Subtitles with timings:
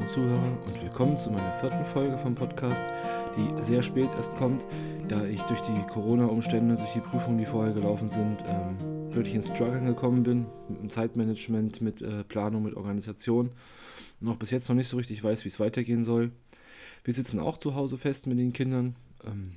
[0.00, 2.84] liebe Zuhörer, und willkommen zu meiner vierten Folge vom Podcast,
[3.36, 4.64] die sehr spät erst kommt,
[5.08, 9.48] da ich durch die Corona-Umstände, durch die Prüfungen, die vorher gelaufen sind, ähm, wirklich ins
[9.48, 13.50] Struggle gekommen bin, mit Zeitmanagement, mit äh, Planung, mit Organisation
[14.20, 16.30] und auch bis jetzt noch nicht so richtig weiß, wie es weitergehen soll.
[17.04, 18.96] Wir sitzen auch zu Hause fest mit den Kindern.
[19.26, 19.52] Ähm,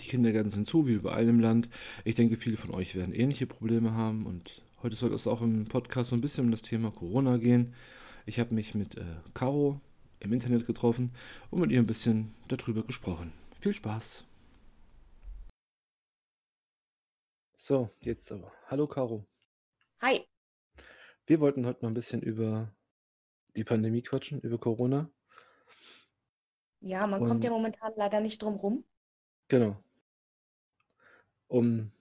[0.00, 1.68] die Kindergärten sind zu, wie überall im Land.
[2.04, 5.66] Ich denke, viele von euch werden ähnliche Probleme haben und heute soll es auch im
[5.66, 7.74] Podcast so ein bisschen um das Thema Corona gehen.
[8.26, 9.80] Ich habe mich mit äh, Caro
[10.20, 11.14] im Internet getroffen
[11.50, 13.32] und mit ihr ein bisschen darüber gesprochen.
[13.60, 14.24] Viel Spaß!
[17.56, 18.52] So, jetzt aber.
[18.66, 19.26] Hallo Caro.
[20.00, 20.26] Hi.
[21.26, 22.74] Wir wollten heute mal ein bisschen über
[23.56, 25.10] die Pandemie quatschen, über Corona.
[26.80, 28.84] Ja, man kommt ja momentan leider nicht drum rum.
[29.48, 29.76] genau,
[31.48, 31.92] um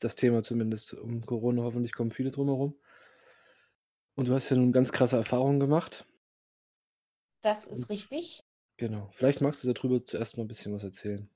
[0.00, 2.78] das Thema zumindest, um Corona, hoffentlich kommen viele drumherum.
[4.18, 6.04] Und du hast ja nun ganz krasse Erfahrungen gemacht.
[7.40, 8.42] Das ist richtig.
[8.76, 9.08] Genau.
[9.12, 11.30] Vielleicht magst du darüber zuerst mal ein bisschen was erzählen.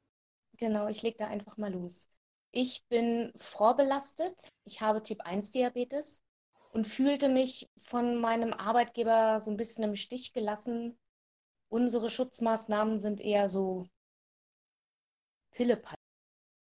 [0.56, 2.08] Genau, ich lege da einfach mal los.
[2.50, 4.48] Ich bin vorbelastet.
[4.64, 6.22] Ich habe Typ-1-Diabetes
[6.72, 10.98] und fühlte mich von meinem Arbeitgeber so ein bisschen im Stich gelassen.
[11.68, 13.86] Unsere Schutzmaßnahmen sind eher so
[15.52, 15.94] Pillepalle.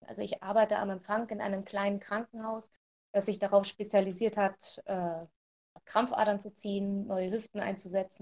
[0.05, 2.71] Also ich arbeite am Empfang in einem kleinen Krankenhaus,
[3.11, 5.25] das sich darauf spezialisiert hat, äh,
[5.87, 8.21] Krampfadern zu ziehen, neue Hüften einzusetzen.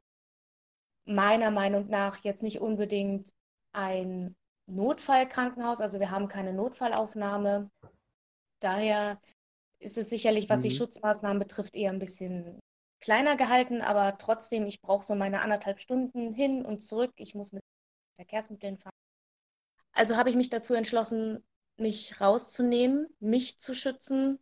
[1.05, 3.29] Meiner Meinung nach jetzt nicht unbedingt
[3.73, 4.35] ein
[4.67, 7.69] Notfallkrankenhaus, also wir haben keine Notfallaufnahme.
[8.59, 9.19] Daher
[9.79, 10.73] ist es sicherlich, was die Mhm.
[10.73, 12.59] Schutzmaßnahmen betrifft, eher ein bisschen
[13.01, 17.13] kleiner gehalten, aber trotzdem, ich brauche so meine anderthalb Stunden hin und zurück.
[17.17, 17.61] Ich muss mit
[18.15, 18.93] Verkehrsmitteln fahren.
[19.91, 21.43] Also habe ich mich dazu entschlossen,
[21.77, 24.39] mich rauszunehmen, mich zu schützen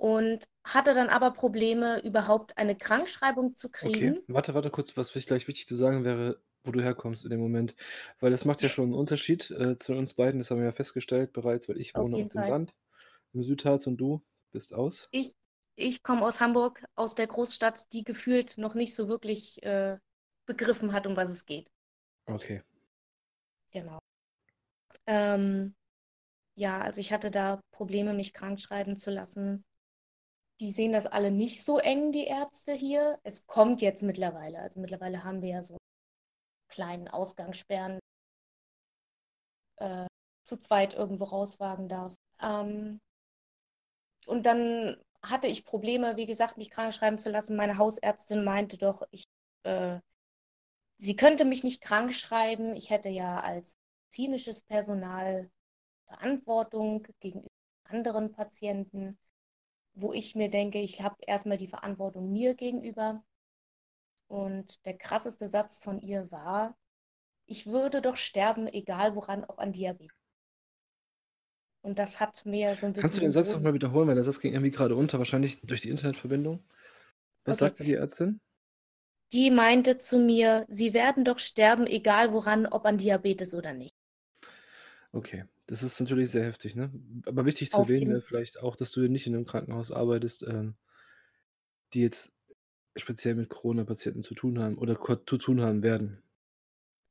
[0.00, 4.20] und hatte dann aber Probleme, überhaupt eine Krankschreibung zu Okay, kriegen.
[4.26, 7.40] warte, warte kurz, was vielleicht gleich wichtig zu sagen wäre, wo du herkommst in dem
[7.40, 7.74] Moment.
[8.18, 10.72] Weil das macht ja schon einen Unterschied äh, zu uns beiden, das haben wir ja
[10.72, 12.46] festgestellt bereits, weil ich Auf wohne auf jeden dem Fall.
[12.46, 12.74] Land,
[13.32, 14.22] im Südharz und du
[14.52, 15.10] bist aus.
[15.12, 15.34] Ich,
[15.76, 19.98] ich komme aus Hamburg, aus der Großstadt, die gefühlt noch nicht so wirklich äh,
[20.46, 21.70] begriffen hat, um was es geht.
[22.28, 22.62] Okay.
[23.72, 24.00] Genau.
[25.06, 25.74] Ähm,
[26.56, 29.64] ja, also ich hatte da Probleme, mich krank schreiben zu lassen.
[30.60, 33.18] Die sehen das alle nicht so eng, die Ärzte hier.
[33.22, 34.58] Es kommt jetzt mittlerweile.
[34.58, 37.98] Also mittlerweile haben wir ja so einen kleinen Ausgangssperren,
[39.76, 40.06] äh,
[40.42, 42.14] zu zweit irgendwo rauswagen darf.
[42.42, 43.00] Ähm,
[44.26, 47.56] und dann hatte ich Probleme, wie gesagt, mich krank schreiben zu lassen.
[47.56, 49.24] Meine Hausärztin meinte doch, ich,
[49.64, 49.98] äh,
[50.98, 52.76] sie könnte mich nicht krank schreiben.
[52.76, 55.50] Ich hätte ja als medizinisches Personal
[56.06, 57.48] Verantwortung gegenüber
[57.84, 59.18] anderen Patienten,
[60.00, 63.22] wo ich mir denke, ich habe erstmal die Verantwortung mir gegenüber.
[64.28, 66.76] Und der krasseste Satz von ihr war,
[67.46, 70.16] ich würde doch sterben, egal woran, ob an Diabetes.
[71.82, 74.24] Und das hat mir so ein Kannst du bisschen den Satz nochmal wiederholen, weil der
[74.24, 76.62] Satz ging irgendwie gerade unter, wahrscheinlich durch die Internetverbindung.
[77.44, 77.66] Was Okay.
[77.66, 78.40] sagte die Ärztin?
[79.32, 83.94] Die meinte zu mir, sie werden doch sterben, egal woran, ob an Diabetes oder nicht.
[85.12, 86.90] Okay, das ist natürlich sehr heftig, ne?
[87.26, 89.90] Aber wichtig zu Auf erwähnen jeden wäre vielleicht auch, dass du nicht in einem Krankenhaus
[89.90, 90.74] arbeitest, ähm,
[91.92, 92.30] die jetzt
[92.96, 96.22] speziell mit Corona-Patienten zu tun haben oder ko zu tun haben werden.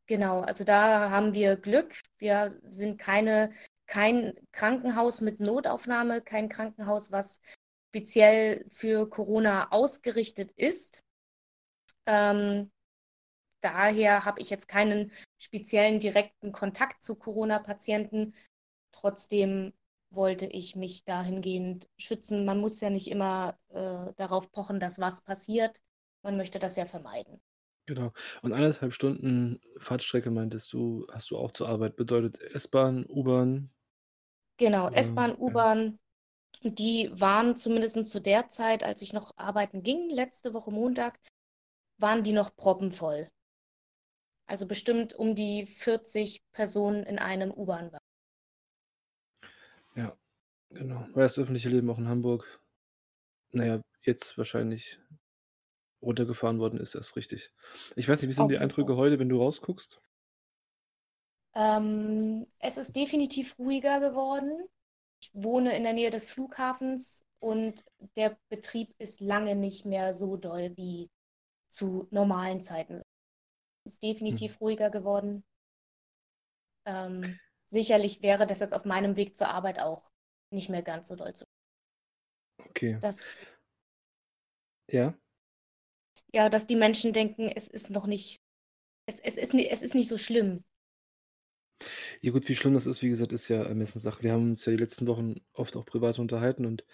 [0.07, 1.93] Genau, also da haben wir Glück.
[2.17, 3.51] Wir sind keine,
[3.85, 7.41] kein Krankenhaus mit Notaufnahme, kein Krankenhaus, was
[7.89, 11.03] speziell für Corona ausgerichtet ist.
[12.05, 12.71] Ähm,
[13.61, 18.33] daher habe ich jetzt keinen speziellen direkten Kontakt zu Corona-Patienten.
[18.91, 19.73] Trotzdem
[20.11, 22.45] wollte ich mich dahingehend schützen.
[22.45, 25.81] Man muss ja nicht immer äh, darauf pochen, dass was passiert.
[26.23, 27.39] Man möchte das ja vermeiden.
[27.85, 28.11] Genau.
[28.41, 31.95] Und 1,5 Stunden Fahrtstrecke meintest du, hast du auch zur Arbeit.
[31.95, 33.71] Bedeutet S-Bahn, U-Bahn?
[34.57, 35.37] Genau, S-Bahn, ja.
[35.39, 35.99] U-Bahn,
[36.61, 41.19] die waren zumindest zu der Zeit, als ich noch arbeiten ging, letzte Woche Montag,
[41.97, 43.29] waren die noch proppenvoll.
[44.49, 48.03] Also bestimmt um die 40 Personen in einem U-Bahn-Wagen.
[49.95, 50.17] Ja,
[50.71, 51.07] genau.
[51.13, 52.59] Weil das öffentliche Leben auch in Hamburg,
[53.51, 54.99] na ja, jetzt wahrscheinlich
[56.01, 57.51] runtergefahren worden ist, erst richtig.
[57.95, 58.57] Ich weiß nicht, wie sind Auf die.
[58.57, 60.01] Eindrücke heute, wenn du rausguckst?
[61.53, 64.67] Ähm, es ist definitiv ruhiger geworden.
[65.21, 67.83] Ich wohne in der Nähe des Flughafens und
[68.15, 71.11] der Betrieb ist lange nicht mehr so doll wie
[71.67, 73.03] zu normalen Zeiten.
[73.89, 75.43] Ist definitiv ruhiger geworden.
[76.85, 80.11] Ähm, sicherlich wäre das jetzt auf meinem Weg zur Arbeit auch
[80.51, 81.43] nicht mehr ganz so doll zu.
[82.69, 82.99] Okay.
[83.01, 83.27] Das,
[84.87, 85.17] Ja?
[86.31, 88.37] ja, dass die Menschen denken, es ist noch nicht,
[89.07, 90.63] es, es, ist, es ist nicht so schlimm.
[92.21, 94.21] Ja gut, wie schlimm das ist, wie gesagt, ist ja Ermessenssache.
[94.21, 96.85] Wir haben uns ja die letzten Wochen oft auch privat unterhalten und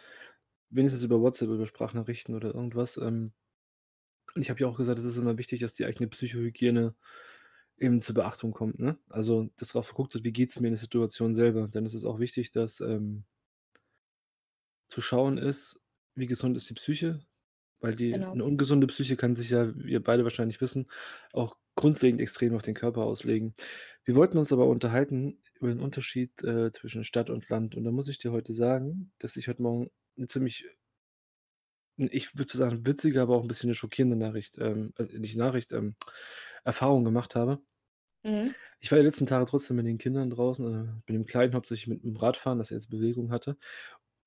[0.69, 2.95] wenigstens über WhatsApp, über Sprachnachrichten oder irgendwas.
[2.95, 3.33] Ähm,
[4.35, 6.95] und ich habe ja auch gesagt, es ist immer wichtig, dass die eigene Psychohygiene
[7.77, 8.99] eben zur Beachtung kommt, ne?
[9.09, 11.67] Also, dass darauf geguckt wird, wie geht es mir in der Situation selber?
[11.69, 13.25] Denn es ist auch wichtig, dass ähm,
[14.89, 15.79] zu schauen ist,
[16.15, 17.25] wie gesund ist die Psyche,
[17.79, 18.31] weil die Genau.
[18.31, 20.87] eine ungesunde Psyche kann sich ja, wie ihr beide wahrscheinlich wissen,
[21.33, 23.55] auch grundlegend extrem auf den Körper auslegen.
[24.05, 27.75] Wir wollten uns aber unterhalten über den Unterschied, äh, zwischen Stadt und Land.
[27.75, 30.65] Und da muss ich dir heute sagen, dass ich heute Morgen eine ziemlich
[31.97, 35.71] ich würde sagen, witzige, aber auch ein bisschen 'ne schockierende Nachricht, ähm also nicht Nachricht,
[35.73, 35.95] ähm,
[36.65, 37.61] Erfahrung gemacht habe.
[38.23, 38.55] Mhm.
[38.81, 41.87] Ich war die letzten Tage trotzdem mit den Kindern draußen, äh, mit dem Kleinen hauptsächlich
[41.87, 43.57] mit dem Radfahren, dass er jetzt Bewegung hatte.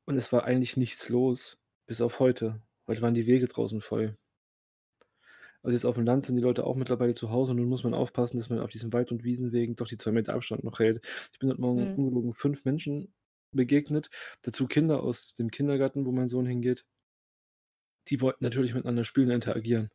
[0.07, 2.63] Und es war eigentlich nichts los, bis auf heute.
[2.89, 4.17] Heute waren die Wege draußen voll.
[5.65, 7.83] Also, jetzt auf dem Land sind die Leute auch mittlerweile zu Hause und nun muss
[7.85, 10.79] man aufpassen, dass man auf diesen Wald und Wiesenwegen doch die 2 Meter Abstand noch
[10.79, 11.05] hält.
[11.33, 11.97] Ich bin heute Morgen Mhm.
[11.97, 13.13] ungelogen 5 Menschen
[13.53, 14.09] begegnet,
[14.43, 16.85] dazu Kinder aus dem Kindergarten, wo mein Sohn hingeht.
[18.11, 19.91] Die wollten natürlich miteinander spielen und interagieren.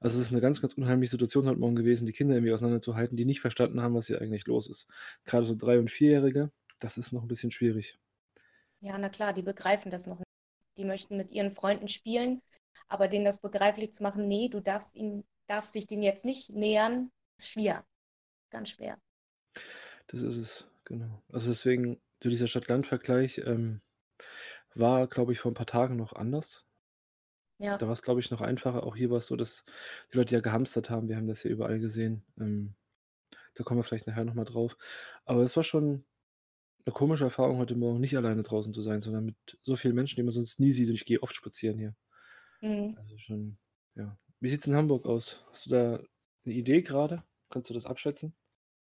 [0.00, 3.16] Also, es ist 'ne ganz, ganz unheimliche Situation heute Morgen gewesen, die Kinder irgendwie auseinanderzuhalten,
[3.16, 4.88] die nicht verstanden haben, was hier eigentlich los ist.
[5.24, 7.98] Grade so 3 und Vierjährige, das ist noch 'n bisschen schwierig.
[8.82, 10.28] Ja, na klar, die begreifen das noch nicht.
[10.76, 12.40] Die möchten mit ihren Freunden spielen,
[12.88, 16.50] aber denen das begreiflich zu machen: „Ne, du darfst ihn darfst dich denen jetzt nicht
[16.50, 17.84] nähern“, ist schwer,
[18.50, 18.98] ganz schwer.
[20.10, 21.22] Das ist es, genau.
[21.30, 23.82] Also, deswegen so dieser Stadt-Land-Vergleich, ähm,
[24.74, 26.64] war, glaube ich, vor 'n paar Tagen noch anders.
[27.60, 27.80] Ja.
[27.80, 28.82] Da war's, glaube ich, noch einfacher.
[28.84, 29.64] Auch hier war's so, dass
[30.12, 31.08] die Leute ja gehamstert haben.
[31.08, 32.24] Wir haben das ja überall gesehen.
[32.38, 32.74] Ähm,
[33.54, 34.78] da kommen wir vielleicht nachher noch mal drauf.
[35.26, 36.04] Aber es war schon
[36.86, 40.16] 'ne komische Erfahrung, heute Morgen nicht alleine draußen zu sein, sondern mit so vielen Menschen,
[40.16, 41.94] die man sonst nie sieht und ich gehe oft spazieren hier.
[42.62, 42.98] Mhm.
[42.98, 43.58] Also schon
[43.94, 44.18] ja.
[44.40, 45.44] Wie sieht's in Hamburg aus?
[45.50, 46.00] Hast du da
[46.44, 47.24] 'ne Idee grade?
[47.50, 48.34] Kannst du das abschätzen?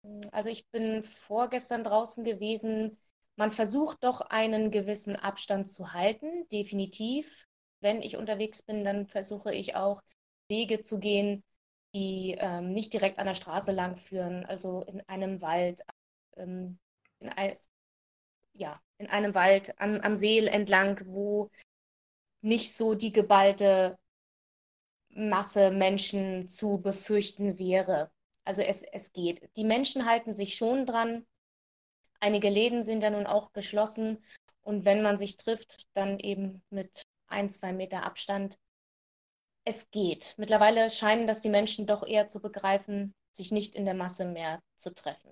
[0.04, 2.98] Hm, also, ich bin vorgestern draußen gewesen.
[3.36, 7.46] Man versucht doch einen gewissen Abstand zu halten, definitiv.
[7.82, 10.02] Wenn ich unterwegs bin, dann versuche ich auch
[10.50, 11.44] Wege zu gehen,
[11.96, 15.82] die, ähm, nicht direkt an der Straße lang führen, also in einem Wald,
[16.38, 16.78] ähm,
[17.20, 17.58] in ei
[18.54, 21.50] ja, in einem Wald am am See entlang, wo
[22.42, 23.98] nicht so die geballte
[25.12, 28.12] Masse Menschen zu befürchten wäre.
[28.44, 29.50] Also, es es geht.
[29.56, 31.26] Die Menschen halten sich schon dran.
[32.20, 34.24] Einige Läden sind ja nun auch geschlossen
[34.62, 38.58] und wenn man sich trifft, dann eben mit 1, 2 Meter Abstand.
[39.66, 40.36] Es geht.
[40.38, 44.60] Mittlerweile scheinen das die Menschen doch eher zu begreifen, sich nicht in der Masse mehr
[44.76, 45.32] zu treffen.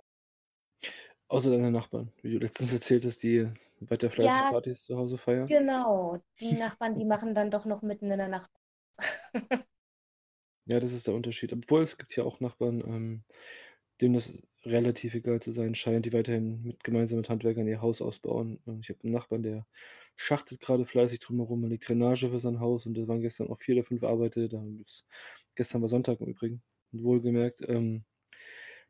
[1.30, 3.50] Außer deine Nachbarn, wie du letztens erzählt hast, die
[3.80, 5.50] weiter fleißig Ja, Partys zu Hause feiern.
[5.50, 6.20] genau.
[6.42, 8.52] Die Nachbarn, die machen dann doch noch mitten in der Nacht
[10.66, 11.54] Ja, das ist der Unterschied.
[11.54, 13.24] Obwohl, es gibt hier auch Nachbarn, ähm,
[14.02, 14.32] denen das
[14.68, 18.60] relativ egal zu sein scheint, die weiterhin mit gemeinsam mit Handwerkern ihr Haus ausbauen.
[18.82, 19.68] Ich habe 'n Nachbarn, der
[20.16, 23.76] schachtet grade fleißig drumherum legt Drainage für sein Haus und da waren gestern auch 4
[23.76, 24.64] oder 5 Arbeiter, da
[25.56, 28.06] gestern war Sonntag im Übrigen, wohlgemerkt, ähm,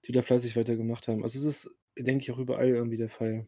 [0.05, 1.24] die da fleißig weitergemacht haben.
[1.24, 3.48] Also, es ist, denke ich, auch überall irgendwie der Fall.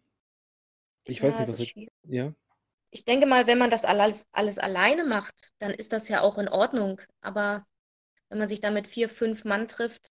[1.06, 2.34] Ich weiß Ja, nicht, es was schwie ja?
[2.92, 6.38] Ich denke mal, wenn man das alles alles alleine macht, dann ist das ja auch
[6.38, 7.02] in Ordnung.
[7.22, 7.66] Aber
[8.30, 10.08] wenn man sich da mit 4, 5 Mann trifft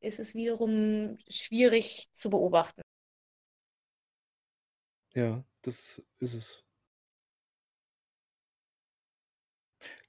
[0.00, 2.82] ist es wiederum schwierig zu beobachten.
[5.14, 6.64] Ja, das ist es.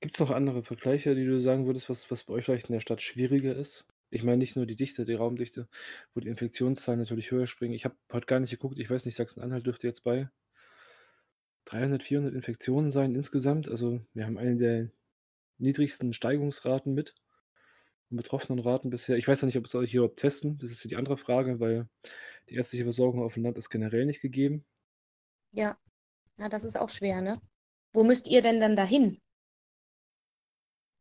[0.01, 2.79] Gibt's noch andere Vergleiche, die du sagen würdest, was was bei euch vielleicht in der
[2.81, 3.85] Stadt schwieriger ist?
[4.09, 5.69] Ich meine nicht nur die Dichte, die Raumdichte,
[6.13, 7.73] wo die Infektionszahlen natürlich höher springen.
[7.73, 10.29] Ich habe heute gar nicht geguckt, ich weiß nicht, Sachsen-Anhalt dürfte jetzt bei
[11.65, 13.67] 300, 400 Infektionen sein insgesamt.
[13.69, 14.91] Also, wir haben eine der
[15.59, 17.15] niedrigsten Steigungsraten mit
[18.11, 19.17] und Betroffenenraten bisher.
[19.17, 20.57] Ich weiß ja nicht, ob es euch hier überhaupt testen.
[20.57, 21.87] Das ist ja die andere Frage, weil
[22.49, 24.65] die ärztliche Versorgung aufm Land ist generell nicht gegeben.
[25.51, 25.77] Ja.
[26.37, 27.39] Ja, das ist auch schwer, ne?
[27.93, 29.19] Wo müsst ihr denn dann dahin?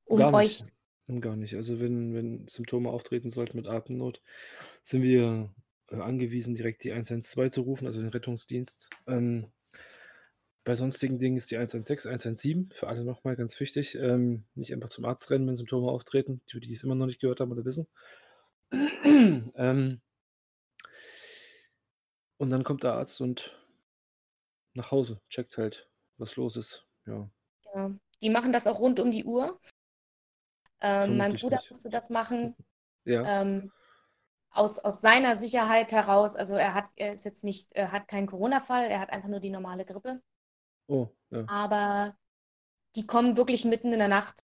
[0.05, 0.65] Um Gar euch
[1.07, 1.55] nicht, gar nicht.
[1.55, 4.23] Also, wenn wenn Symptome auftreten sollten mit Atemnot,
[4.83, 5.55] sind wir,
[5.89, 8.91] äh, angewiesen, direkt die 112 zu rufen, also den Rettungsdienst.
[9.07, 9.47] Ähm
[10.71, 13.97] bei sonstigen Dingen ist die 116, 117 für alle noch mal ganz wichtig.
[13.97, 17.21] Ähm, nicht einfach zum Arzt rennen, wenn Symptome auftreten, die, die es immer noch nicht
[17.21, 17.89] gehört haben oder wissen.
[19.57, 20.01] Ähm
[22.37, 23.61] und dann kommt der Arzt und
[24.75, 27.29] nach Hause, checkt halt, was los ist, ja.
[27.75, 27.91] Ja,
[28.23, 29.59] die machen das auch rund um die Uhr.
[30.81, 31.71] Ähm, mein Bruder nicht.
[31.71, 32.55] musste das machen,
[33.07, 33.43] Ja.
[33.43, 33.73] ähm,
[34.53, 36.37] aus aus seiner Sicherheit heraus.
[36.37, 39.41] Also, er hat er ist jetzt nicht er hat keinen Corona-Fall, er hat einfach nur
[39.41, 40.23] die normale Grippe.
[40.91, 41.45] Oh, ja.
[41.49, 42.17] Aber
[42.97, 44.45] die kommen wirklich mitten in der Nacht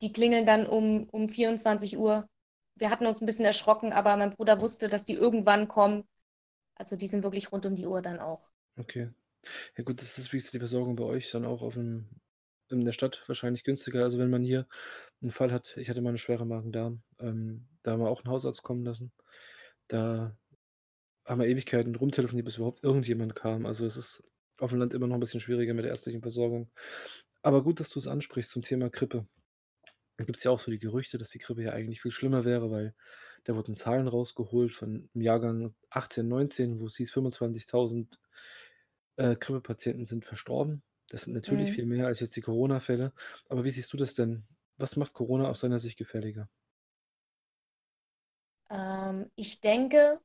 [0.00, 2.28] die klingeln dann um, um 24 Uhr.
[2.76, 6.04] Wir hatten uns ein bisschen erschrocken, aber mein Bruder wusste, dass die irgendwann kommen.
[6.76, 8.50] Also die sind wirklich rund um die Uhr dann auch.
[8.76, 9.10] Okay.
[9.76, 12.08] Ja gut, das ist wie gesagt die Versorgung bei euch dann auch auf dem,
[12.68, 14.04] in der Stadt wahrscheinlich günstiger.
[14.04, 14.68] Also wenn man hier
[15.20, 18.32] einen Fall hat, ich hatte mal eine schwere Magen-Darm, ähm, da haben wir auch einen
[18.32, 19.10] Hausarzt kommen lassen.
[19.88, 20.36] Da
[21.24, 23.66] haben wir Ewigkeiten rumtelefoniert, bis überhaupt irgendjemand kam.
[23.66, 24.22] Also es ist
[24.58, 26.70] auf dem Land immer noch ein bisschen schwieriger mit der ärztlichen Versorgung.
[27.42, 29.26] Aber gut, dass du es ansprichst zum Thema Grippe.
[30.16, 32.44] Da gibt es ja auch so die Gerüchte, dass die Grippe ja eigentlich viel schlimmer
[32.44, 32.94] wäre, weil
[33.44, 38.18] da wurden Zahlen rausgeholt von im Jahrgang 18, 19, wo es hieß, 25.000
[39.16, 40.82] äh, Grippepatienten sind verstorben.
[41.10, 41.72] Das sind natürlich Mhm.
[41.72, 43.12] viel mehr als jetzt die Corona-Fälle.
[43.48, 44.44] Aber wie siehst du das denn?
[44.78, 46.50] Was macht Corona aus deiner Sicht gefährlicher?
[48.70, 50.20] Ähm, ich denke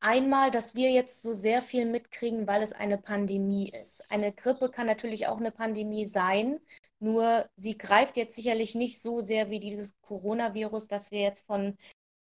[0.00, 4.10] einmal, dass wir jetzt so sehr viel mitkriegen, weil es eine Pandemie ist.
[4.10, 6.58] Eine Grippe kann natürlich auch eine Pandemie sein,
[6.98, 11.76] nur sie greift jetzt sicherlich nicht so sehr wie dieses Coronavirus, dass wir jetzt von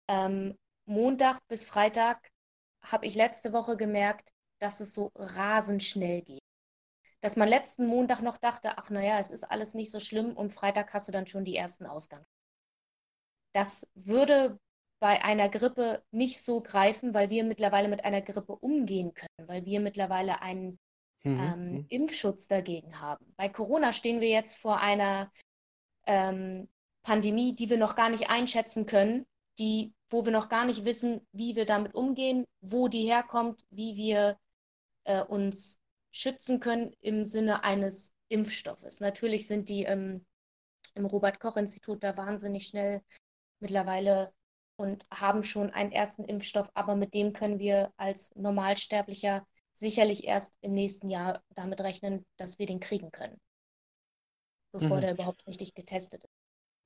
[0.07, 2.29] ähm, Montag bis Freitag,
[2.81, 6.41] habe ich letzte Woche gemerkt, dass es so rasend schnell geht.
[7.21, 10.53] Dass man letzten Montag noch dachte, ach naja, es ist alles nicht so schlimm und
[10.53, 12.25] Freitag hast du dann schon die ersten Ausgang.
[13.53, 14.59] Das würde
[14.99, 19.65] bei einer Grippe nicht so greifen, weil wir mittlerweile mit einer Grippe umgehen können, weil
[19.65, 20.79] wir mittlerweile einen
[21.23, 21.39] Mhm.
[21.39, 21.85] ähm, mhm.
[21.89, 23.33] Impfschutz dagegen haben.
[23.35, 25.31] Bei Corona stehen wir jetzt vor einer
[26.05, 26.69] ähm,
[27.03, 29.25] Pandemie, die wir noch gar nicht einschätzen können,
[29.57, 33.95] die, wo wir noch gar nicht wissen, wie wir damit umgehen, wo die herkommt, wie
[33.95, 34.37] wir
[35.03, 35.79] äh, uns
[36.11, 38.99] schützen können im Sinne eines Impfstoffes.
[38.99, 40.25] Natürlich sind die ähm,
[40.95, 43.01] im Robert-Koch-Institut da wahnsinnig schnell
[43.59, 44.31] mittlerweile
[44.79, 50.57] und haben schon einen ersten Impfstoff, aber mit dem können wir als Normalsterblicher sicherlich erst
[50.61, 53.39] im nächsten Jahr damit rechnen, dass wir den kriegen können,
[54.71, 55.01] bevor Mhm.
[55.01, 56.33] der überhaupt richtig getestet ist.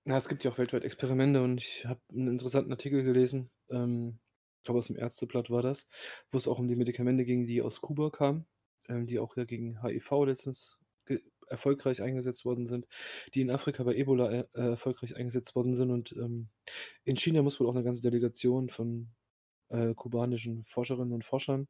[0.05, 4.19] Ja, es gibt ja auch weltweit Experimente und ich habe einen interessanten Artikel gelesen, ähm,
[4.57, 5.88] ich glaube aus dem Ärzteblatt war das,
[6.31, 8.45] wo es auch um die Medikamente ging, die aus Kuba kamen,
[8.89, 10.77] ähm, die auch ja gegen HIV letztens
[11.53, 12.88] erfolgreich eingesetzt worden sind,
[13.33, 16.50] die in Afrika bei Ebola äh, erfolgreich eingesetzt worden sind und ähm,
[17.05, 19.10] in China muss wohl auch eine ganze Delegation von
[19.69, 21.67] äh, kubanischen Forscherinnen und Forschern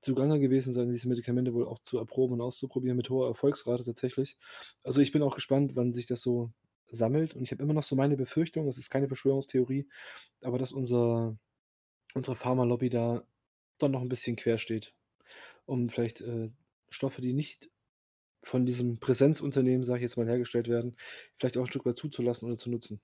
[0.00, 4.36] zugange gewesen sein, diese Medikamente wohl auch zu erproben und auszuprobieren mit hoher Erfolgsrate tatsächlich.
[4.84, 6.52] Also ich bin auch gespannt, wann sich das so
[6.90, 9.88] sammelt und ich habe immer noch so meine Befürchtung, es ist keine Verschwörungstheorie,
[10.42, 11.36] aber dass unser,
[12.14, 13.24] unsere Pharmalobby da
[13.78, 14.94] doch noch ein bisschen quer steht,
[15.64, 16.50] um vielleicht äh,
[16.88, 17.68] Stoffe, die nicht
[18.46, 20.96] von diesem Präsenzunternehmen, sage ich jetzt mal, hergestellt werden,
[21.38, 23.00] vielleicht auch ein Stück weit zuzulassen oder zu nutzen.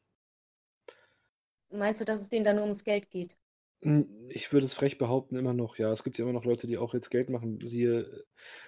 [1.70, 3.36] Meinst du, dass es denen dann nur ums Geld geht?
[3.82, 5.90] Hm, ich würde es frech behaupten, immer noch, ja.
[5.92, 8.24] Es gibt ja immer noch Leute, die auch jetzt Geld machen, siehe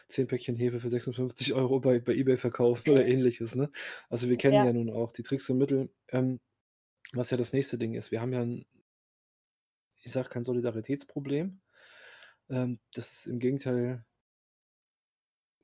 [0.08, 3.70] 10 Päckchen Hefe für 56 Euro bei, bei eBay verkaufen oder ähnliches, ne?
[4.08, 4.64] Also wir kennen Ja.
[4.64, 5.90] ja nun auch die Tricks und Mittel.
[6.08, 6.40] Ähm,
[7.12, 8.66] was ja das nächste Ding ist, wir haben ja ein,
[10.02, 11.60] ich sage kein Solidaritätsproblem.
[12.50, 14.04] Ähm, das ist im Gegenteil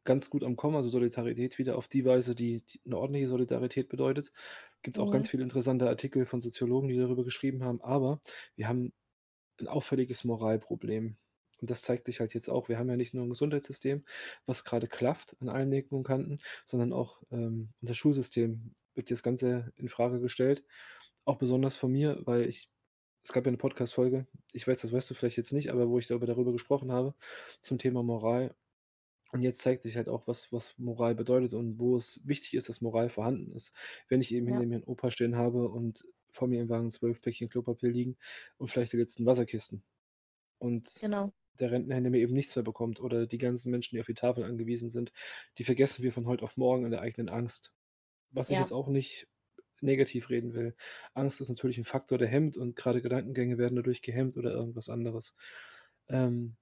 [0.04, 3.88] ganz gut am Kommen, also Solidarität wieder auf die Weise, die, die eine ordentliche Solidarität
[3.88, 4.33] bedeutet.
[4.83, 5.11] Gibt es auch Mhm.
[5.11, 8.21] ganz viele interessante Artikel von Soziologen, die darüber geschrieben haben, aber
[8.57, 8.92] wir haben
[9.61, 11.16] ein auffälliges Moralproblem.
[11.61, 12.69] Und das zeigt sich halt jetzt auch.
[12.71, 14.02] Wir haben ja nicht nur ein Gesundheitssystem,
[14.47, 19.23] was gerade klafft an allen Ecken und Kanten, sondern auch ähm, unser Schulsystem wird das
[19.23, 20.64] Ganze in Frage gestellt.
[21.25, 22.71] Auch besonders von mir, weil ich,
[23.23, 25.99] es gab ja eine Podcast-Folge, ich weiß, das weißt du vielleicht jetzt nicht, aber wo
[25.99, 27.14] ich darüber, darüber gesprochen habe,
[27.61, 28.54] zum Thema Moral.
[29.32, 32.68] Und jetzt zeigt sich halt auch, was, was Moral bedeutet und wo es wichtig ist,
[32.68, 33.75] dass Moral vorhanden ist.
[34.08, 34.49] Wenn ich eben Ja.
[34.49, 38.16] hinter mir einen Opa stehen habe und vor mir im Wagen zwölf Päckchen Klopapier liegen
[38.58, 39.82] und vielleicht die letzten Wasserkisten.
[40.58, 41.32] Und Genau.
[41.58, 44.14] der Rentner hinter mir eben nichts mehr bekommt oder die ganzen Menschen, die auf die
[44.14, 45.12] Tafel angewiesen sind,
[45.58, 47.72] die vergessen wir von heute auf morgen in der eigenen Angst.
[48.30, 48.60] Was ich Ja.
[48.60, 49.28] jetzt auch nicht
[49.82, 50.76] negativ reden will.
[51.14, 54.88] Angst ist natürlich ein Faktor, der hemmt und gerade Gedankengänge werden dadurch gehemmt oder irgendwas
[54.90, 55.34] anderes.
[56.08, 56.56] Ähm,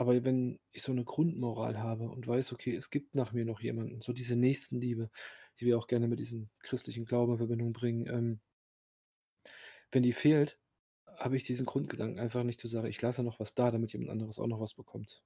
[0.00, 3.60] aber wenn ich so eine Grundmoral habe und weiß, okay, es gibt nach mir noch
[3.60, 5.10] jemanden, so diese Nächstenliebe,
[5.60, 8.40] die wir auch gerne mit diesem christlichen Glauben in Verbindung bringen, ähm,
[9.92, 10.58] wenn die fehlt,
[11.06, 14.10] habe ich diesen Grundgedanken einfach nicht zu sagen, ich lasse noch was da, damit jemand
[14.10, 15.22] anderes auch noch was bekommt.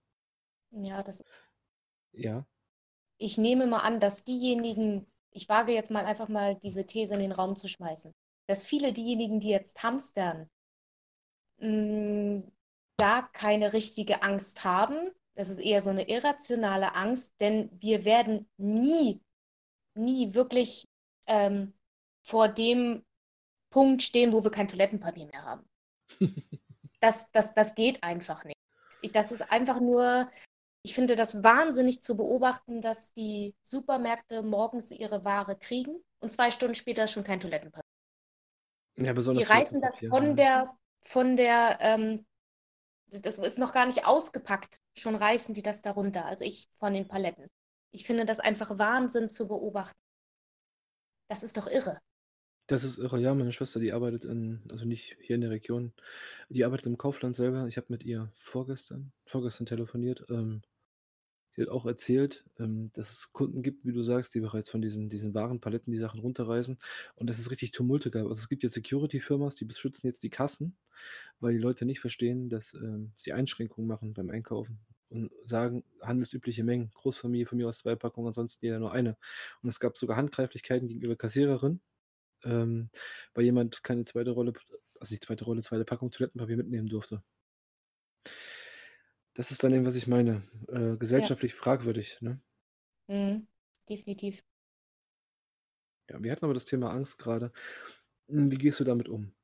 [0.72, 1.24] Ja, das,
[2.12, 2.46] Ja,
[3.18, 7.20] ich nehme mal an, dass diejenigen, ich wage jetzt mal einfach mal diese These in
[7.20, 8.14] den Raum zu schmeißen,
[8.46, 10.48] dass viele diejenigen, die jetzt hamstern,
[11.58, 12.42] mh,
[12.98, 15.10] gar keine richtige Angst haben.
[15.34, 19.20] Das ist eher so eine irrationale Angst, denn wir werden nie,
[19.94, 20.86] nie wirklich
[21.26, 21.72] ähm,
[22.22, 23.04] vor dem
[23.70, 25.68] Punkt stehen, wo wir kein Toilettenpapier mehr haben.
[27.00, 28.56] Das, das, das geht einfach nicht.
[29.02, 30.30] Ich, das ist einfach nur,
[30.82, 36.50] ich finde das wahnsinnig zu beobachten, dass die Supermärkte morgens ihre Ware kriegen und zwei
[36.50, 37.84] Stunden später ist schon kein Toilettenpapier.
[38.96, 42.24] Ja, Die besonders reißen das von der, von der, ähm,
[43.20, 47.08] das ist noch gar nicht ausgepackt, schon reißen die das darunter, also ich von den
[47.08, 47.48] Paletten.
[47.92, 49.98] Ich finde das einfach Wahnsinn zu beobachten.
[51.28, 51.98] Das ist doch irre.
[52.66, 53.20] Das ist irre.
[53.20, 55.92] Ja, meine Schwester, die arbeitet in also nicht hier in der Region,
[56.48, 57.66] die arbeitet im Kaufland selber.
[57.66, 60.24] Ich habe mit ihr vorgestern vorgestern telefoniert.
[60.30, 60.62] Ähm,
[61.54, 64.82] sie hat auch erzählt, ähm, dass es Kunden gibt, wie du sagst, die bereits von
[64.82, 66.78] diesen diesen Warenpaletten die Sachen runterreißen
[67.16, 68.26] und dass es richtig Tumulte gab.
[68.26, 70.76] Also, es gibt jetzt Security-Firmas, die beschützen jetzt die Kassen,
[71.40, 74.80] weil die Leute nicht verstehen, dass, ähm, sie Einschränkungen machen beim Einkaufen
[75.10, 76.90] und sagen, handelsübliche Mengen.
[76.94, 79.16] Großfamilie von mir aus 2 Packungen, ansonsten jeder nur eine.
[79.62, 81.80] Und es gab sogar Handgreiflichkeiten gegenüber Kassiererinnen,
[82.44, 82.90] ähm,
[83.34, 84.54] weil jemand keine zweite Rolle
[85.00, 87.22] also nicht zweite Rolle, zweite Packung Toilettenpapier mitnehmen durfte.
[89.34, 91.30] Das ist dann eben, was ich meine, äh, Ja.
[91.30, 92.40] gesellschaftlich fragwürdig, ne?
[93.08, 93.46] Mhm.
[93.88, 94.42] Definitiv.
[96.10, 97.52] Ja, wir hatten aber das Thema Angst grade.
[98.28, 99.34] Hm, wie gehst du damit um?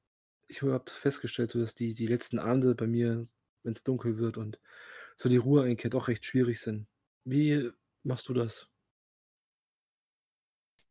[0.49, 3.29] Ich habe festgestellt, so dass die die letzten Abende bei mir,
[3.65, 4.61] wenn's dunkel wird und
[5.17, 6.89] so die Ruhe einkehrt, doch recht schwierig sind.
[7.25, 7.71] Wie
[8.05, 8.69] machst du das?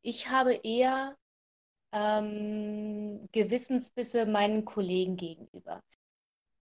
[0.02, 1.18] Ich habe eher,
[1.94, 5.84] ähm, Gewissensbisse meinen Kollegen gegenüber,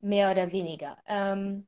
[0.00, 0.98] mehr oder weniger.
[1.06, 1.66] Ähm,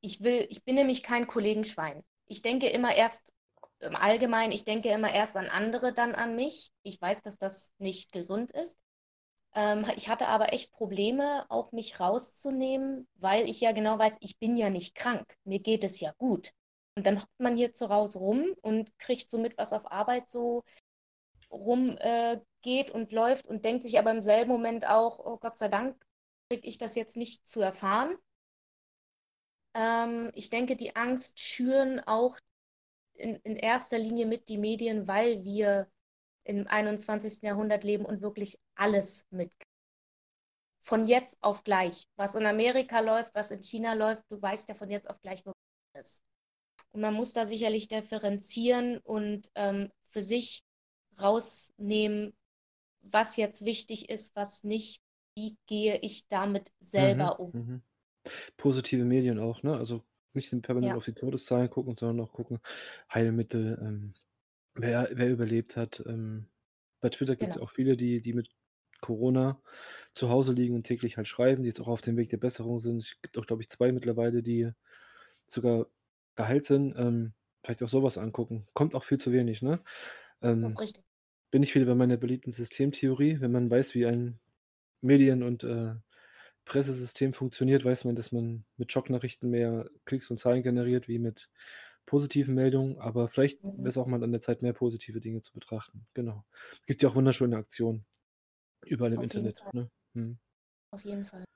[0.00, 2.02] ich will ich bin nämlich kein Kollegenschwein.
[2.26, 3.32] Ich denke immer erst
[3.80, 6.70] im Allgemeinen ich denke immer erst an andere, dann an mich.
[6.82, 8.78] Ich weiß, dass das nicht gesund ist.
[9.54, 14.38] Ähm, ich hatte aber echt Probleme, auch mich rauszunehmen, weil ich ja genau weiß, ich
[14.38, 15.36] bin ja nicht krank.
[15.44, 16.52] Mir geht es ja gut.
[16.94, 20.28] Und dann hockt man hier zu Hause rum und kriegt so mit, was auf Arbeit
[20.28, 20.64] so
[21.50, 22.38] rum äh,
[22.92, 25.96] und läuft und denkt sich aber im selben Moment auch, oh Gott sei Dank
[26.50, 28.16] kriege ich das jetzt nicht zu erfahren.
[29.76, 32.38] Ähm, ich denke, die Angst schüren auch
[33.14, 35.88] in, in erster Linie mit die Medien, weil wir
[36.44, 37.46] im 21.
[37.46, 39.66] Jahrhundert leben und wirklich alles mitkriegen.
[40.82, 42.06] Von jetzt auf gleich.
[42.16, 45.44] Was in Amerika läuft, was in China läuft, du weißt ja von jetzt auf gleich
[45.44, 45.62] wirklich
[45.94, 46.22] alles.
[46.92, 50.64] Und man muss da sicherlich differenzieren und ähm, für sich
[51.20, 52.34] rausnehmen,
[53.02, 55.02] was jetzt wichtig ist, was nicht.
[55.36, 57.52] Wie gehe ich damit selber Mhm, um?
[57.52, 57.82] mhm.
[58.56, 59.76] Positive Medien auch, ne?
[59.76, 60.96] Also, nicht permanent Ja.
[60.96, 62.58] auf die Todeszahlen gucken, sondern auch gucken,
[63.12, 64.14] Heilmittel, ähm,
[64.74, 66.02] wer wer überlebt hat.
[66.06, 66.48] Ähm,
[67.00, 67.62] bei Twitter gibt's ja Genau.
[67.62, 68.50] auch viele, die die mit
[69.00, 69.62] Corona
[70.14, 72.80] zu Hause liegen und täglich halt schreiben, die jetzt auch auf dem Weg der Besserung
[72.80, 72.98] sind.
[72.98, 74.72] Es gibt auch, glaube ich, 2 mittlerweile, die
[75.46, 75.86] sogar
[76.36, 76.94] geheilt sind.
[76.96, 77.34] Ähm,
[77.64, 78.66] vielleicht auch so was angucken.
[78.74, 79.82] Kommt auch viel zu wenig, ne?
[80.60, 81.04] Das Ähm, ist richtig.
[81.50, 83.40] bin ich wieder bei meiner beliebten Systemtheorie.
[83.40, 84.40] Wenn man weiß, wie ein
[85.02, 85.96] Medien und, äh,
[86.66, 91.50] Pressesystem funktioniert, weiß man, dass man mit Schocknachrichten mehr Klicks und Zahlen generiert wie mit
[92.06, 93.76] positiven Meldungen, aber vielleicht Mhm.
[93.76, 96.06] wär's auch mal an der Zeit, mehr positive Dinge zu betrachten.
[96.14, 96.44] Genau.
[96.86, 98.06] Gibt ja auch wunderschöne Aktionen
[98.86, 99.90] überall im Auf Internet, ne?
[100.14, 100.38] Mhm.
[100.92, 101.46] Auf jeden Fall.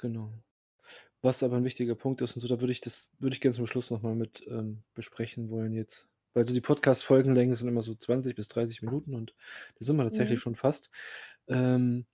[0.00, 0.32] Genau.
[1.22, 3.56] Was aber 'n wichtiger Punkt ist und so, da würde ich das würde ich gerne
[3.56, 6.08] zum Schluss noch mal mit, ähm, besprechen wollen jetzt.
[6.34, 9.34] Weil so die Podcast-Folgenlänge sind immer so 20 bis 30 Minuten und
[9.78, 10.42] da sind wir tatsächlich Mhm.
[10.42, 10.90] schon fast.
[11.48, 12.06] Ähm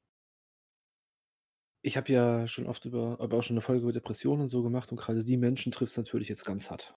[1.85, 4.63] ich habe ja schon oft über habe auch schon 'ne Folge über Depressionen und so
[4.63, 6.97] gemacht und grade die Menschen trifft's natürlich jetzt ganz hart.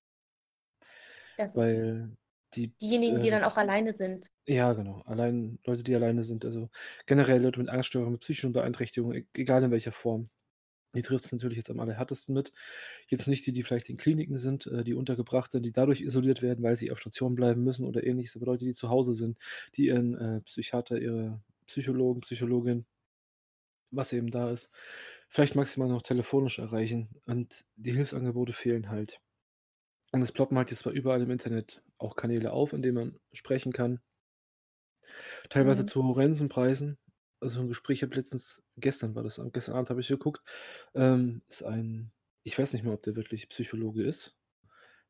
[1.40, 1.56] Das.
[1.56, 2.18] Weil
[2.56, 4.28] die, Diejenigen, die äh dann auch alleine sind.
[4.50, 5.02] Ja, genau.
[5.06, 6.70] Allein Leute, die alleine sind, also
[7.06, 10.30] generell Leute mit Angststörungen, mit psychischen Beeinträchtigungen, e egal in welcher Form.
[10.96, 12.54] Die trifft's natürlich jetzt am allerhärtesten mit.
[13.10, 16.42] Jetzt nicht die, die vielleicht in Kliniken sind, äh, die untergebracht sind, die dadurch isoliert
[16.42, 19.38] werden, weil sie auf Station bleiben müssen oder Ähnliches, aber Leute, die zu Hause sind,
[19.76, 22.86] die ihren, äh, Psychiater, ihre Psychologen, Psychologin
[23.92, 24.72] was eben da ist,
[25.30, 29.20] vielleicht maximal noch telefonisch erreichen und die Hilfsangebote fehlen halt.
[30.14, 33.20] Und es ploppen halt jetzt zwar überall im Internet auch Kanäle auf, in denen man
[33.34, 34.02] sprechen kann.
[35.50, 35.86] Teilweise Mhm.
[35.86, 36.98] zu horrenden Preisen.
[37.40, 40.42] Also 'n Gespräch ich habe letztens gestern war das, gestern Abend habe ich geguckt,
[40.96, 42.12] ähm, ist ein
[42.44, 44.37] ich weiß nicht mehr, ob der wirklich Psychologe ist.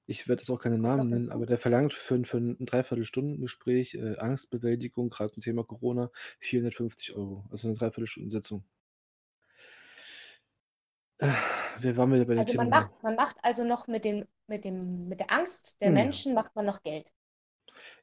[0.10, 3.96] Ich werde jetzt auch keine Namen nennen, aber der verlangt für 'n für 'n 3/4-Stunden-Gespräch,
[3.96, 8.64] äh, Angstbewältigung, grad zum Thema Corona, 450 €, also 'ne 3/4-Stunden-Sitzung.
[11.82, 14.28] Wir waren wieder bei dem Also, Thema man macht man macht also noch mit dem
[14.48, 15.92] mit dem mit der Angst der Ja.
[15.92, 17.12] Menschen macht man noch Geld.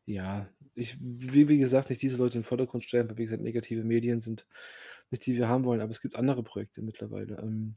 [0.08, 3.42] Ja, ich will, wie gesagt, nicht diese Leute in den Vordergrund stellen, weil wie gesagt,
[3.42, 4.46] negative Medien sind
[5.10, 7.38] nicht die, die wir haben wollen, aber es gibt andere Projekte mittlerweile.
[7.38, 7.76] Ähm,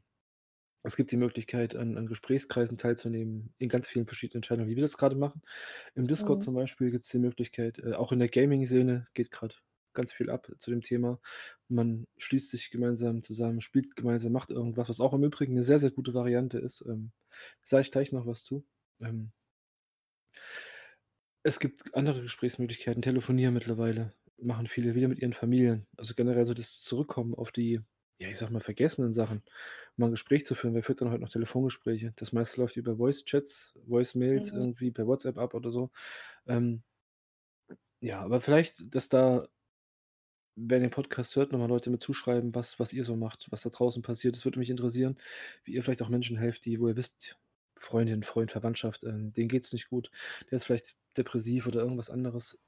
[0.82, 4.82] es gibt die Möglichkeit, an an Gesprächskreisen teilzunehmen in ganz vielen verschiedenen Channeln, wie wir
[4.82, 5.42] das grade machen.
[5.94, 6.42] Im Discord Mhm.
[6.42, 9.62] zum Beispiel gibt's die Möglichkeit äh, auch in der Gaming-Szene geht grad
[9.94, 11.20] ganz viel ab zu dem Thema.
[11.68, 15.78] Man schließt sich gemeinsam zusammen, spielt gemeinsam, macht irgendwas, was auch im Übrigen 'ne sehr,
[15.80, 16.84] sehr gute Variante ist.
[16.86, 17.12] Ähm,
[17.64, 18.66] sage ich gleich noch was zu.
[19.00, 19.32] Ähm
[21.42, 24.12] Es gibt andere Gesprächsmöglichkeiten, telefonieren mittlerweile.
[24.40, 25.86] machen viele wieder mit ihren Familien.
[25.96, 27.80] Also generell so das Zurückkommen auf die,
[28.18, 29.42] ja, ich sag mal, vergessenen Sachen,
[29.96, 30.74] mal ein Gespräch zu führen.
[30.74, 32.12] Wer führt dann heute noch Telefongespräche?
[32.16, 34.52] Das meiste läuft über Voice-Chats, Voice-Mails Mhm.
[34.52, 35.90] irgendwie per WhatsApp ab oder so.
[36.46, 36.82] Ähm,
[38.00, 39.48] ja, aber vielleicht, dass da,
[40.56, 43.70] wer den Podcast hört, nochmal Leute mit zuschreiben, was, was ihr so macht, was da
[43.70, 44.34] draußen passiert.
[44.36, 45.18] Das würde mich interessieren,
[45.64, 47.36] wie ihr vielleicht auch Menschen helft, die, wo ihr wisst,
[47.78, 50.10] Freundin, Freund, Verwandtschaft, ähm, denen geht's nicht gut.
[50.50, 52.58] Der ist vielleicht depressiv oder irgendwas anderes.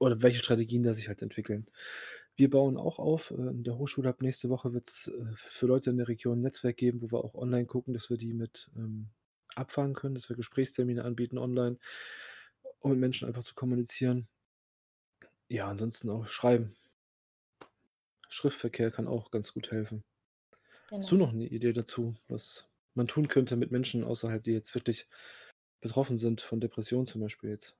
[0.00, 1.68] Oder welche Strategien da sich halt entwickeln.
[2.36, 3.30] Wir bauen auch auf.
[3.30, 6.38] Äh, in der Hochschule ab nächste Woche wird es äh, für Leute in der Region
[6.38, 9.10] ein Netzwerk geben, wo wir auch online gucken, dass wir die mit ähm,
[9.54, 11.78] abfangen können, dass wir Gesprächstermine anbieten online,
[12.80, 14.28] um mit Menschen einfach zu kommunizieren.
[15.48, 16.74] Ja, ansonsten auch schreiben.
[18.28, 20.02] Schriftverkehr kann auch ganz gut helfen.
[20.98, 21.18] Hast du Genau.
[21.18, 25.08] noch eine Idee dazu, was man tun könnte mit Menschen außerhalb, die jetzt wirklich
[25.80, 27.76] betroffen sind von Depressionen zum Beispiel jetzt?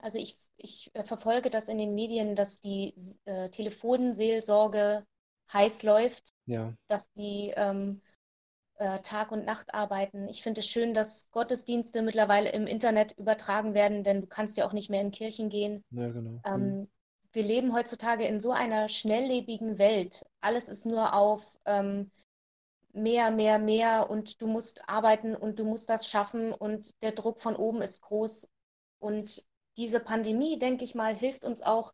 [0.00, 5.04] Also ich, ich äh, verfolge das in den Medien, dass die äh, Telefonseelsorge
[5.52, 8.00] heiß läuft, Ja, dass die ähm,
[8.76, 10.28] äh, Tag und Nacht arbeiten.
[10.28, 14.66] Ich finde es schön, dass Gottesdienste mittlerweile im Internet übertragen werden, denn du kannst ja
[14.66, 15.84] auch nicht mehr in Kirchen gehen.
[15.90, 16.30] ja, genau.
[16.30, 16.42] Mhm.
[16.44, 16.88] Ähm,
[17.32, 20.24] wir leben heutzutage in so einer schnelllebigen Welt.
[20.40, 22.10] Alles ist nur auf ähm,
[22.92, 27.40] mehr, mehr, mehr und du musst arbeiten und du musst das schaffen und der Druck
[27.40, 28.48] von oben ist groß.
[28.98, 29.44] Und
[29.76, 31.92] diese Pandemie, denke ich mal, hilft uns auch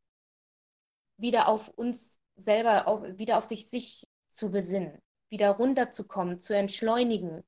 [1.17, 7.43] wieder auf uns selber, auf, wieder auf sich, sich zu besinnen, wieder runterzukommen, zu entschleunigen.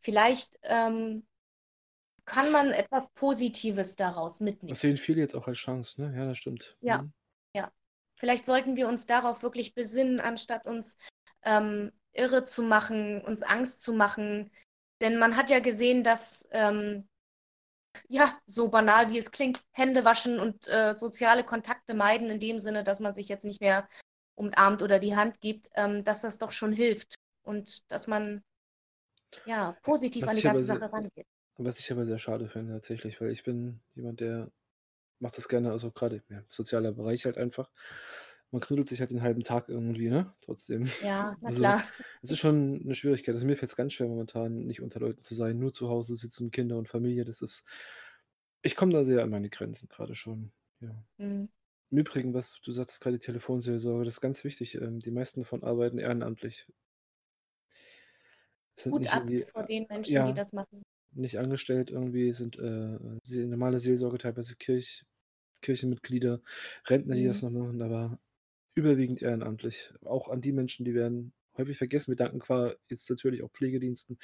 [0.00, 1.26] Vielleicht ähm,
[2.24, 4.70] kann man etwas Positives daraus mitnehmen.
[4.70, 6.16] Das sehen viele jetzt auch als Chance, ne?
[6.16, 6.76] Ja, das stimmt.
[6.80, 7.02] Ja.
[7.02, 7.12] Mhm.
[7.54, 7.72] Ja,
[8.16, 10.98] vielleicht sollten wir uns darauf wirklich besinnen, anstatt uns
[11.42, 14.50] ähm, irre zu machen, uns Angst zu machen.
[15.00, 17.08] Denn man hat ja gesehen, dass, ähm,
[18.08, 22.58] ja, so banal wie es klingt, Hände waschen und äh, soziale Kontakte meiden, in dem
[22.58, 23.88] Sinne, dass man sich jetzt nicht mehr
[24.34, 28.42] umarmt oder die Hand gibt, ähm, dass das doch schon hilft und dass man
[29.46, 31.26] ja positiv Was an die ganze sehr- Sache rangeht.
[31.58, 34.50] Was ich aber sehr schade finde tatsächlich, weil ich bin jemand, der
[35.20, 37.70] macht das gerne, also gerade ja, sozialer Bereich halt einfach.
[38.52, 40.34] Man knuddelt sich halt den halben Tag irgendwie, ne?
[40.40, 40.86] Trotzdem.
[41.00, 41.82] Ja, na Also, klar.
[42.22, 43.34] Es ist schon eine Schwierigkeit.
[43.34, 46.16] Also mir fällt es ganz schwer momentan, nicht unter Leuten zu sein, nur zu Hause
[46.16, 47.24] sitzen, Kinder und Familie.
[47.24, 47.64] Das ist.
[48.62, 50.52] Ich komme da sehr an meine Grenzen gerade schon.
[50.80, 51.04] Ja.
[51.18, 51.48] Mhm.
[51.90, 54.76] Im Übrigen, was du sagtest gerade, die Telefonseelsorge, das ist ganz wichtig.
[54.76, 56.66] Ähm, die meisten davon arbeiten ehrenamtlich.
[58.78, 60.82] Sind nicht ab vor den Menschen, ja, die das machen.
[61.12, 62.98] nicht angestellt irgendwie, sind äh,
[63.46, 65.04] normale Seelsorge, teilweise Kirch,
[65.62, 66.42] Kirchenmitglieder,
[66.86, 67.48] Rentner, die das Mhm.
[67.52, 68.18] noch machen, aber
[68.76, 69.92] überwiegend ehrenamtlich.
[70.04, 72.12] Auch an die Menschen, die werden häufig vergessen.
[72.12, 74.18] Wir danken qua jetzt natürlich auch Pflegediensten,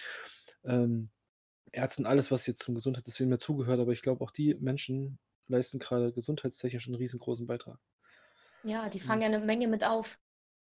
[0.63, 1.11] ähm,
[1.73, 6.13] Ärzten, alles, was jetzt zum Gesundheitssystem dazugehört, aber ich glaube, auch die Menschen leisten gerade
[6.13, 7.79] gesundheitstechnisch einen riesengroßen Beitrag.
[8.63, 10.21] Ja, die fangen ja eine Menge mit auf.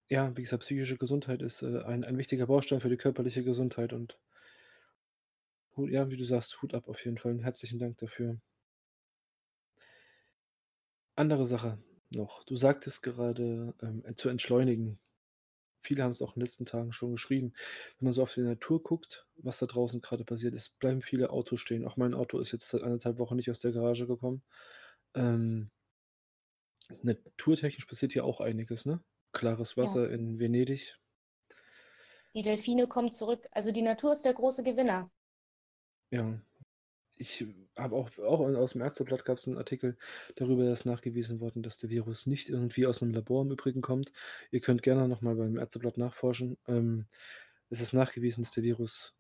[0.08, 3.92] ja, wie gesagt, psychische Gesundheit ist äh, ein, ein wichtiger Baustein für die körperliche Gesundheit
[3.92, 4.18] und
[5.76, 7.42] ja, wie du sagst, Hut ab auf jeden Fall.
[7.42, 8.40] Herzlichen Dank dafür.
[11.16, 11.82] Andere Sache
[12.14, 12.44] noch.
[12.44, 14.98] Du sagtest gerade, ähm, zu entschleunigen.
[15.82, 17.52] Viele haben es auch in den letzten Tagen schon geschrieben.
[17.98, 21.30] Wenn man so auf die Natur guckt, was da draußen gerade passiert ist, bleiben viele
[21.30, 21.86] Autos stehen.
[21.86, 24.42] Auch mein Auto ist jetzt seit anderthalb Wochen nicht aus der Garage gekommen.
[25.14, 25.70] Ähm,
[27.02, 29.02] naturtechnisch passiert hier auch einiges, ne?
[29.32, 29.82] Klares Ja.
[29.84, 30.98] Wasser in Venedig.
[32.34, 33.48] Die Delfine kommen zurück.
[33.52, 35.10] Also die Natur ist der große Gewinner.
[36.10, 36.40] Ja.
[37.16, 37.46] Ich
[37.76, 39.96] habe auch, auch aus dem Ärzteblatt gab es einen Artikel
[40.36, 44.12] darüber, dass nachgewiesen worden, dass der Virus nicht irgendwie aus einem Labor im Übrigen kommt.
[44.50, 46.58] Ihr könnt gerne nochmal beim Ärzteblatt nachforschen.
[46.66, 47.06] Ähm,
[47.70, 49.14] es ist nachgewiesen, dass der Virus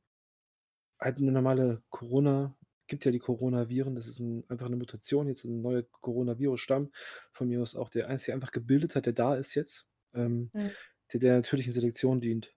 [0.98, 5.44] halt eine normale Corona, gibt ja die Coronaviren, das ist ein, einfach eine Mutation, jetzt
[5.44, 6.92] ein neuer Coronavirus-Stamm,
[7.32, 10.74] von mir aus auch, der einzige einfach gebildet hat, der da ist jetzt, ähm, Mhm.
[11.12, 12.54] der der natürlichen Selektion dient.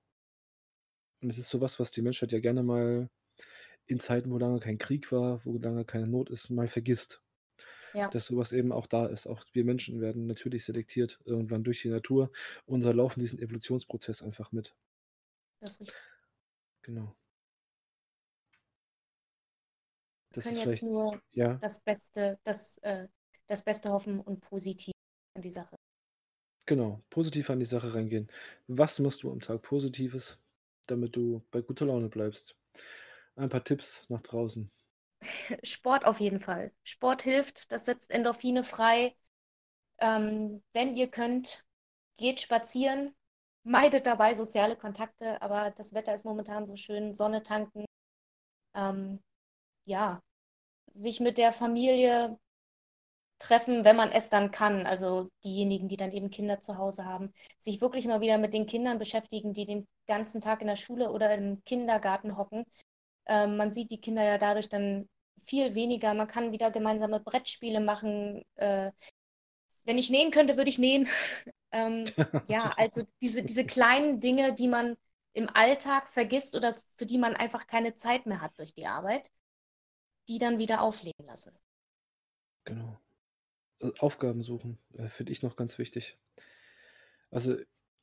[1.22, 3.10] Und es ist sowas, was die Menschheit ja gerne mal
[3.88, 7.22] in Zeiten, wo lange kein Krieg war, wo lange keine Not ist, mal vergisst.
[7.94, 9.28] Ja, Dass sowas eben auch da ist.
[9.28, 12.32] Auch wir Menschen werden natürlich selektiert irgendwann durch die Natur
[12.66, 14.76] und da laufen diesen Evolutionsprozess einfach mit.
[15.60, 15.98] das ist richtig.
[16.82, 17.16] Genau.
[20.32, 23.08] Wir Das können ist jetzt nur ja, das Beste, das, äh,
[23.48, 24.94] das Beste hoffen und positiv
[25.36, 25.76] an die Sache.
[26.68, 28.28] genau, positiv an die Sache reingehen.
[28.68, 30.40] Was machst du am Tag Positives,
[30.88, 32.58] damit du bei guter Laune bleibst?
[33.38, 34.72] Ein paar Tipps nach draußen.
[35.64, 36.72] Sport auf jeden Fall.
[36.84, 39.16] Sport hilft, das setzt Endorphine frei.
[40.00, 41.64] Ähm, wenn ihr könnt,
[42.18, 43.16] geht spazieren,
[43.64, 47.86] meidet dabei soziale Kontakte, aber das Wetter ist momentan so schön, Sonne tanken.
[48.76, 49.22] Ähm,
[49.86, 50.22] ja,
[50.94, 52.38] sich mit der Familie
[53.40, 54.86] treffen, wenn man es dann kann.
[54.86, 58.66] Also diejenigen, die dann eben Kinder zu Hause haben, sich wirklich mal wieder mit den
[58.66, 62.66] Kindern beschäftigen, die den ganzen Tag in der Schule oder im Kindergarten hocken.
[63.28, 65.08] Ähm, man sieht die Kinder ja dadurch dann
[65.44, 66.14] viel weniger.
[66.14, 68.44] Man kann wieder gemeinsame Brettspiele machen.
[68.56, 68.92] Äh,
[69.84, 71.08] wenn ich nähen könnte, würde ich nähen.
[71.72, 72.06] ähm,
[72.48, 74.98] ja, also diese, diese kleinen Dinge, die man
[75.34, 79.30] im Alltag vergisst oder für die man einfach keine Zeit mehr hat durch die Arbeit,
[80.28, 81.56] die dann wieder aufleben lassen.
[82.64, 83.00] Genau.
[83.80, 86.18] Also Aufgaben suchen, äh, finde ich noch ganz wichtig.
[87.30, 87.58] Also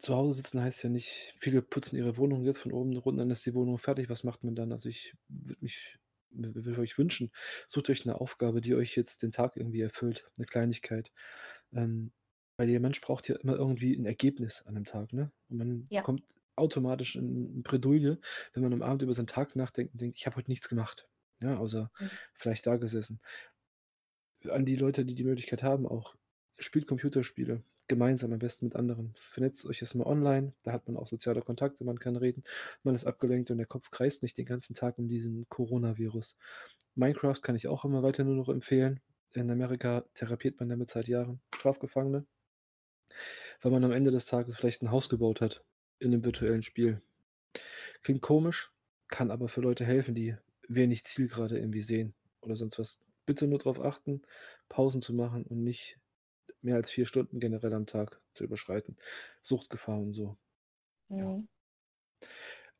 [0.05, 3.31] zu Hause sitzen heißt ja nicht, viele putzen ihre Wohnung jetzt von oben runter, dann
[3.31, 4.09] ist die Wohnung fertig.
[4.11, 4.73] Was macht man dann?
[4.73, 5.99] Also ich würde mich
[6.31, 7.31] würde euch wünschen,
[7.69, 11.13] sucht euch eine Aufgabe, die euch jetzt den Tag irgendwie erfüllt, eine Kleinigkeit.
[11.73, 12.13] Ähm,
[12.57, 15.33] weil der Mensch braucht ja immer irgendwie ein Ergebnis an einem Tag, ne?
[15.49, 16.05] Und man Ja.
[16.05, 16.25] kommt
[16.57, 18.21] automatisch in Bredouille,
[18.53, 21.09] wenn man am Abend über seinen Tag nachdenkt und denkt: „Ich habe heute nichts gemacht“,
[21.43, 22.19] ja, außer Mhm.
[22.35, 23.21] vielleicht da gesessen.
[24.49, 26.15] An die Leute, die die Möglichkeit haben auch,
[26.59, 29.15] spielt Computerspiele gemeinsam, am besten mit anderen.
[29.19, 32.45] Vernetzt euch erst mal online, da hat man auch soziale Kontakte, man kann reden,
[32.83, 36.37] man ist abgelenkt und der Kopf kreist nicht den ganzen Tag um diesen Coronavirus.
[36.95, 39.01] Minecraft kann ich auch immer weiter nur noch empfehlen.
[39.33, 42.27] In Amerika therapiert man damit seit Jahren Strafgefangene,
[43.63, 45.65] weil man am Ende des Tages vielleicht ein Haus gebaut hat
[45.99, 47.03] in 'nem virtuellen Spiel.
[48.03, 48.73] Klingt komisch,
[49.09, 50.37] kann aber für Leute helfen, die
[50.69, 53.01] wenig Zielgerade irgendwie sehen oder sonst was.
[53.27, 54.23] Bitte nur drauf achten,
[54.69, 55.99] Pausen zu machen und nicht
[56.65, 58.97] mehr als 4 Stunden generell am Tag zu überschreiten.
[59.43, 60.39] Suchtgefahr und so.
[61.19, 61.35] Ja.
[61.35, 61.47] Mhm.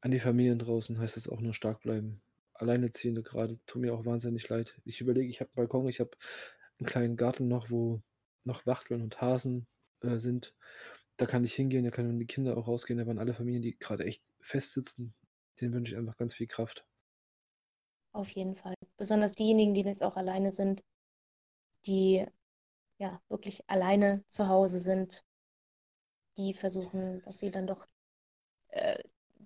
[0.03, 2.23] An die Familien draußen heißt es auch nur stark bleiben.
[2.53, 4.81] Alleinerziehende grade tun mir auch wahnsinnig leid.
[4.85, 6.11] Ich überlege, ich habe 'n Balkon, ich habe
[6.81, 8.03] 'n kleinen Garten noch, wo
[8.45, 9.67] noch Wachteln und Hasen,
[10.03, 10.55] äh, sind.
[11.17, 12.99] Da kann ich hingehen, da können die Kinder auch rausgehen.
[12.99, 15.15] Da waren alle Familien, die grade echt festsitzen.
[15.61, 16.87] Denen wünsche ich einfach ganz viel Kraft.
[18.15, 18.75] Auf jeden Fall.
[18.97, 20.83] Besonders diejenigen, die jetzt auch alleine sind,
[21.87, 22.27] die
[22.99, 25.23] ja wirklich alleine zu Hause sind,
[26.37, 27.87] die versuchen, dass sie dann doch,
[28.69, 28.99] äh,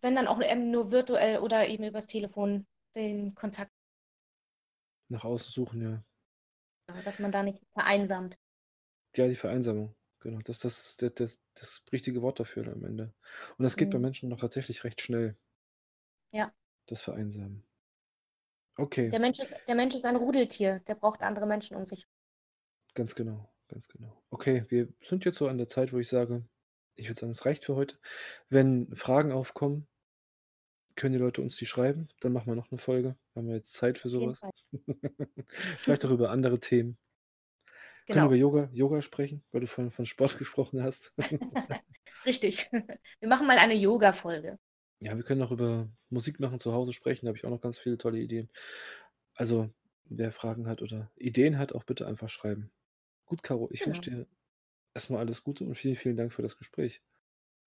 [0.02, 3.72] wenn dann auch eben nur virtuell oder eben übers Telefon den Kontakt
[5.11, 6.02] Nach außen suchen, ja.
[7.04, 8.37] dass man da nicht vereinsamt.
[9.16, 10.40] Ja, die Vereinsamung, genau.
[10.42, 13.14] Das das ist d das das richtige Wort dafür am Ende.
[13.56, 14.00] Und das geht bei Mhm.
[14.00, 15.38] Menschen doch tatsächlich recht schnell.
[16.32, 16.52] Ja.
[16.88, 17.64] Das Vereinsamen.
[18.78, 19.12] Okay.
[19.12, 22.06] Der Mensch ist der Mensch ist ein Rudeltier, der braucht andere Menschen um sich.
[22.98, 24.20] Ganz genau, ganz genau.
[24.30, 26.42] Okay, wir sind jetzt so an der Zeit, wo ich sage,
[26.96, 27.96] ich würde sagen, es reicht für heute.
[28.48, 29.87] Wenn Fragen aufkommen
[30.96, 33.14] können die Leute uns die schreiben, dann machen wir noch 'ne Folge.
[33.37, 34.40] Haben wir jetzt Zeit für sowas.
[35.78, 36.98] Vielleicht auch über andere Themen.
[38.08, 38.26] Können Genau.
[38.26, 41.12] über Yoga Yoga sprechen, weil du vorhin von Sport gesprochen hast.
[42.26, 42.68] Richtig.
[43.20, 44.58] Wir machen mal eine Yoga-Folge.
[45.00, 47.61] Ja, wir können auch über Musik machen, zu Hause sprechen, da habe ich auch noch
[47.61, 48.48] ganz viele tolle Ideen.
[49.37, 49.70] Also,
[50.06, 52.72] wer Fragen hat oder Ideen hat, auch bitte einfach schreiben.
[53.28, 54.22] Gut, Caro, ich wünsche Genau.
[54.22, 54.26] dir
[54.94, 57.02] erst mal alles Gute und vielen, vielen Dank für das Gespräch.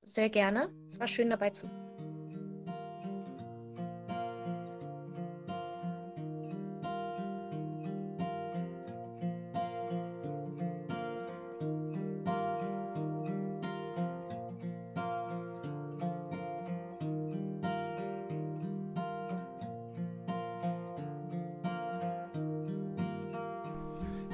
[0.04, 0.74] Sehr gerne.
[0.88, 1.91] Es war schön dabei zu sein.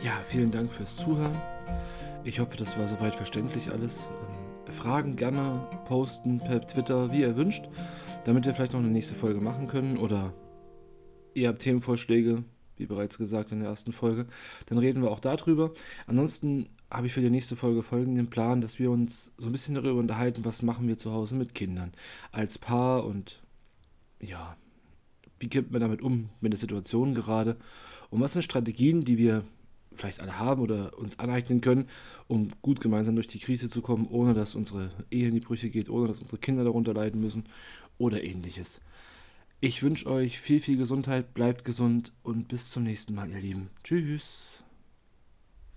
[0.03, 1.35] Ja, vielen Dank fürs Zuhören.
[2.23, 3.99] Ich hoffe, das war soweit verständlich alles.
[4.67, 7.67] Ähm, Fragen gerne posten per Twitter, wie ihr wünscht,
[8.23, 10.33] damit wir vielleicht noch eine nächste Folge machen können oder
[11.33, 12.43] ihr habt Themenvorschläge,
[12.75, 14.27] wie bereits gesagt in der ersten Folge,
[14.67, 15.71] dann reden wir auch darüber.
[16.05, 19.73] Ansonsten habe ich für die nächste Folge folgenden Plan, dass wir uns so ein bisschen
[19.73, 21.91] darüber unterhalten, was machen wir zu Hause mit Kindern
[22.31, 23.41] als Paar und
[24.19, 24.57] ja,
[25.39, 27.57] wie geht man damit um mit der Situation gerade
[28.11, 29.43] und was sind Strategien, die wir
[29.97, 31.87] vielleicht alle haben oder uns aneignen können,
[32.27, 35.69] um gut gemeinsam durch die Krise zu kommen, ohne dass unsere Ehe in die Brüche
[35.69, 37.45] geht, ohne dass unsere Kinder darunter leiden müssen
[37.97, 38.81] oder ähnliches.
[39.59, 43.69] Ich wünsche euch viel, viel Gesundheit, bleibt gesund und bis zum nächsten Mal, ihr Lieben.
[43.83, 44.63] Tschüss.